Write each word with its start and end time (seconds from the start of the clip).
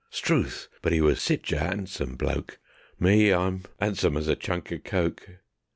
'Struth! 0.09 0.67
But 0.81 0.93
'e 0.93 1.01
was 1.01 1.21
sich 1.21 1.51
a 1.51 1.57
'andsome 1.59 2.17
bloke. 2.17 2.57
Me, 2.99 3.31
I'm 3.31 3.65
'andsome 3.79 4.17
as 4.17 4.27
a 4.27 4.35
chunk 4.35 4.71
o' 4.71 4.79
coke. 4.79 5.29